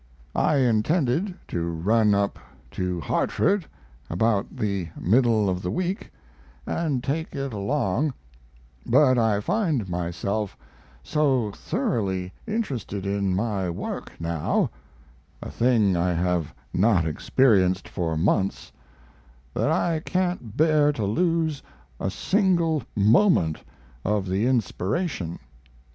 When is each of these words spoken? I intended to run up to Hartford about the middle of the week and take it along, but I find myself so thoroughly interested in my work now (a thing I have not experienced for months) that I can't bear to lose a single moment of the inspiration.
I 0.33 0.55
intended 0.55 1.35
to 1.49 1.61
run 1.69 2.15
up 2.15 2.39
to 2.71 2.99
Hartford 3.01 3.67
about 4.09 4.57
the 4.57 4.87
middle 4.99 5.47
of 5.47 5.61
the 5.61 5.69
week 5.69 6.11
and 6.65 7.03
take 7.03 7.35
it 7.35 7.53
along, 7.53 8.15
but 8.83 9.19
I 9.19 9.39
find 9.41 9.87
myself 9.87 10.57
so 11.03 11.51
thoroughly 11.51 12.33
interested 12.47 13.05
in 13.05 13.35
my 13.35 13.69
work 13.69 14.13
now 14.19 14.71
(a 15.39 15.51
thing 15.51 15.95
I 15.95 16.13
have 16.13 16.51
not 16.73 17.05
experienced 17.05 17.87
for 17.87 18.17
months) 18.17 18.71
that 19.53 19.69
I 19.69 19.99
can't 19.99 20.57
bear 20.57 20.91
to 20.93 21.05
lose 21.05 21.61
a 21.99 22.09
single 22.09 22.81
moment 22.95 23.63
of 24.03 24.27
the 24.27 24.47
inspiration. 24.47 25.37